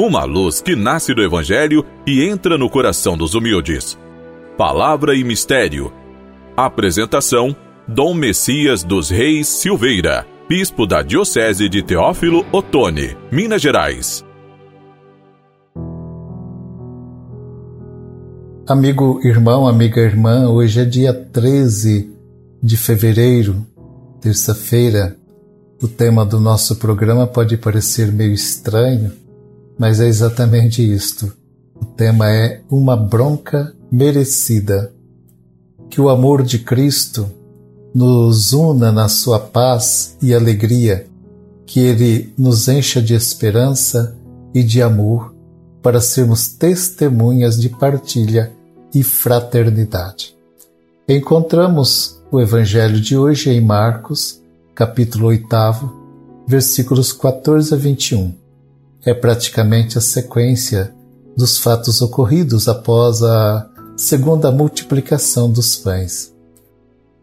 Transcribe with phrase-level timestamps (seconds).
[0.00, 3.98] uma luz que nasce do Evangelho e entra no coração dos humildes.
[4.56, 5.92] Palavra e Mistério.
[6.56, 7.54] Apresentação:
[7.86, 14.24] Dom Messias dos Reis Silveira, Bispo da Diocese de Teófilo Otoni, Minas Gerais.
[18.66, 22.10] Amigo irmão, amiga irmã, hoje é dia 13
[22.62, 23.66] de fevereiro,
[24.20, 25.14] terça-feira.
[25.82, 29.12] O tema do nosso programa pode parecer meio estranho,
[29.80, 31.32] mas é exatamente isto.
[31.74, 34.92] O tema é uma bronca merecida.
[35.88, 37.26] Que o amor de Cristo
[37.94, 41.06] nos una na sua paz e alegria,
[41.64, 44.14] que Ele nos encha de esperança
[44.52, 45.34] e de amor
[45.82, 48.52] para sermos testemunhas de partilha
[48.94, 50.36] e fraternidade.
[51.08, 54.42] Encontramos o Evangelho de hoje em Marcos,
[54.74, 55.46] capítulo 8,
[56.46, 58.39] versículos 14 a 21
[59.04, 60.94] é praticamente a sequência
[61.36, 66.34] dos fatos ocorridos após a segunda multiplicação dos pães,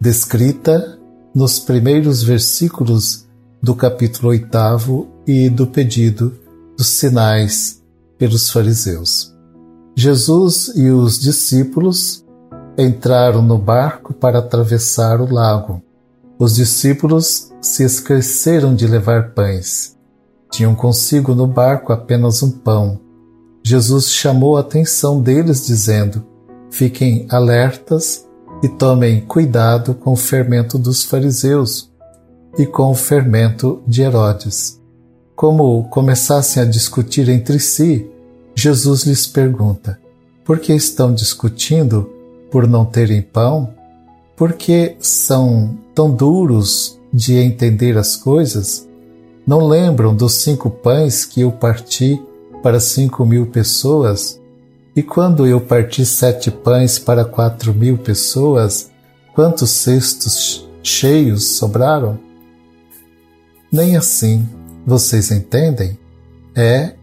[0.00, 0.98] descrita
[1.34, 3.26] nos primeiros versículos
[3.62, 6.34] do capítulo 8 e do pedido
[6.76, 7.82] dos sinais
[8.18, 9.34] pelos fariseus.
[9.96, 12.24] Jesus e os discípulos
[12.76, 15.82] entraram no barco para atravessar o lago.
[16.38, 19.94] Os discípulos se esqueceram de levar pães
[20.50, 23.00] tinham consigo no barco apenas um pão.
[23.62, 26.24] Jesus chamou a atenção deles, dizendo:
[26.70, 28.26] Fiquem alertas
[28.62, 31.90] e tomem cuidado com o fermento dos fariseus
[32.58, 34.80] e com o fermento de Herodes.
[35.34, 38.08] Como começassem a discutir entre si,
[38.54, 39.98] Jesus lhes pergunta:
[40.44, 42.10] Por que estão discutindo
[42.50, 43.74] por não terem pão?
[44.36, 48.88] Por que são tão duros de entender as coisas?
[49.46, 52.20] Não lembram dos cinco pães que eu parti
[52.62, 54.40] para cinco mil pessoas?
[54.96, 58.90] E quando eu parti sete pães para quatro mil pessoas,
[59.34, 62.18] quantos cestos cheios sobraram?
[63.70, 64.48] Nem assim
[64.86, 65.98] vocês entendem?
[66.54, 66.94] É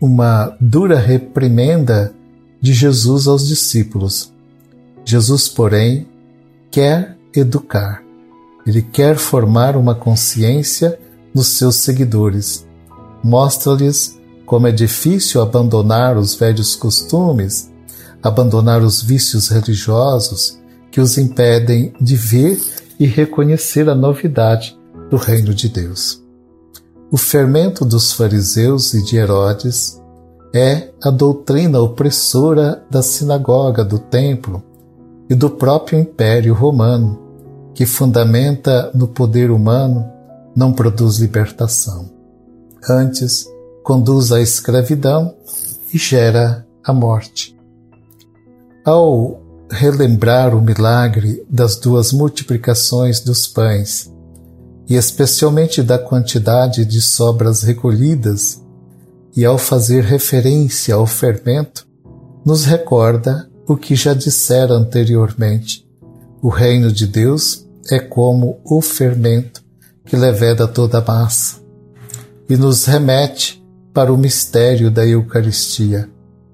[0.00, 2.14] uma dura reprimenda
[2.60, 4.32] de Jesus aos discípulos.
[5.04, 6.06] Jesus, porém,
[6.70, 8.02] quer educar.
[8.66, 10.98] Ele quer formar uma consciência
[11.34, 12.66] nos seus seguidores.
[13.22, 17.70] Mostra-lhes como é difícil abandonar os velhos costumes,
[18.22, 20.58] abandonar os vícios religiosos
[20.90, 22.60] que os impedem de ver
[22.98, 24.76] e reconhecer a novidade
[25.08, 26.22] do reino de Deus.
[27.10, 30.00] O fermento dos fariseus e de Herodes
[30.54, 34.62] é a doutrina opressora da sinagoga, do templo
[35.28, 37.20] e do próprio Império Romano,
[37.74, 40.04] que fundamenta no poder humano
[40.54, 42.10] não produz libertação.
[42.88, 43.46] Antes,
[43.82, 45.34] conduz à escravidão
[45.92, 47.56] e gera a morte.
[48.84, 49.40] Ao
[49.70, 54.12] relembrar o milagre das duas multiplicações dos pães,
[54.88, 58.60] e especialmente da quantidade de sobras recolhidas,
[59.36, 61.86] e ao fazer referência ao fermento,
[62.44, 65.86] nos recorda o que já dissera anteriormente.
[66.42, 69.62] O reino de Deus é como o fermento
[70.10, 71.60] que leveda toda a massa,
[72.48, 76.10] e nos remete para o mistério da Eucaristia,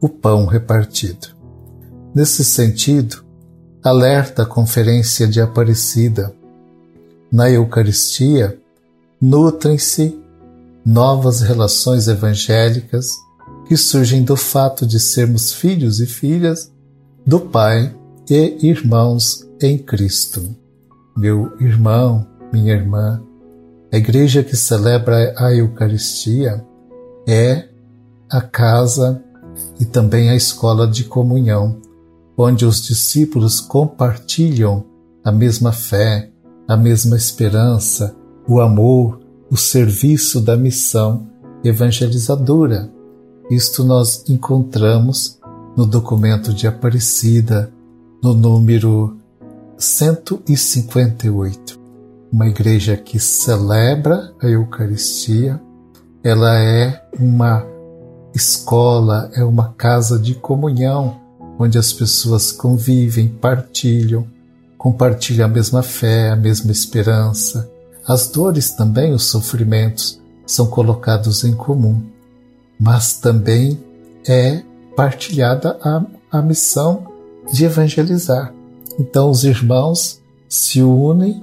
[0.00, 1.26] o pão repartido.
[2.14, 3.24] Nesse sentido,
[3.82, 6.32] alerta a Conferência de Aparecida.
[7.30, 8.56] Na Eucaristia,
[9.20, 10.16] nutrem-se
[10.86, 13.08] novas relações evangélicas
[13.66, 16.70] que surgem do fato de sermos filhos e filhas
[17.26, 17.92] do Pai
[18.30, 20.54] e irmãos em Cristo.
[21.16, 23.20] Meu irmão, minha irmã,
[23.92, 26.64] a igreja que celebra a Eucaristia
[27.26, 27.68] é
[28.30, 29.20] a casa
[29.80, 31.80] e também a escola de comunhão,
[32.36, 34.84] onde os discípulos compartilham
[35.24, 36.30] a mesma fé,
[36.68, 38.14] a mesma esperança,
[38.46, 39.18] o amor,
[39.50, 41.26] o serviço da missão
[41.64, 42.88] evangelizadora.
[43.50, 45.40] Isto nós encontramos
[45.76, 47.72] no documento de Aparecida,
[48.22, 49.16] no número
[49.76, 51.79] 158
[52.32, 55.60] uma igreja que celebra a Eucaristia,
[56.22, 57.66] ela é uma
[58.34, 61.20] escola, é uma casa de comunhão,
[61.58, 64.26] onde as pessoas convivem, partilham,
[64.78, 67.70] compartilham a mesma fé, a mesma esperança.
[68.06, 72.02] As dores também, os sofrimentos, são colocados em comum,
[72.78, 73.78] mas também
[74.26, 74.62] é
[74.96, 77.06] partilhada a, a missão
[77.52, 78.54] de evangelizar.
[78.98, 81.42] Então, os irmãos se unem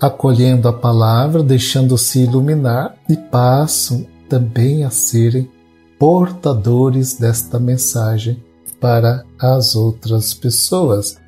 [0.00, 5.50] acolhendo a palavra, deixando-se iluminar e passam também a serem
[5.98, 8.42] portadores desta mensagem
[8.80, 11.18] para as outras pessoas.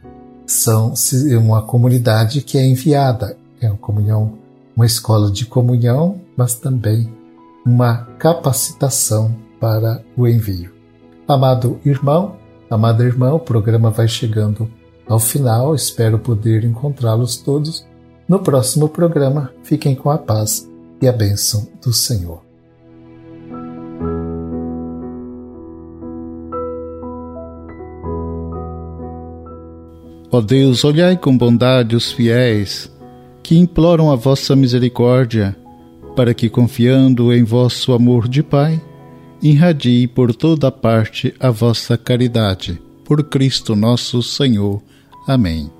[0.46, 0.94] São
[1.40, 4.38] uma comunidade que é enviada, é uma comunhão,
[4.76, 7.12] uma escola de comunhão, mas também
[7.66, 10.72] uma capacitação para o envio.
[11.26, 12.36] Amado irmão,
[12.70, 14.70] amada irmã, o programa vai chegando
[15.08, 17.84] ao final, espero poder encontrá-los todos
[18.30, 19.52] no próximo programa.
[19.64, 20.70] Fiquem com a paz
[21.02, 22.40] e a bênção do Senhor.
[30.30, 32.88] Ó Deus, olhai com bondade os fiéis
[33.42, 35.56] que imploram a vossa misericórdia,
[36.14, 38.80] para que, confiando em vosso amor de Pai,
[39.42, 42.80] irradie por toda parte a vossa caridade.
[43.04, 44.80] Por Cristo nosso Senhor.
[45.26, 45.79] Amém.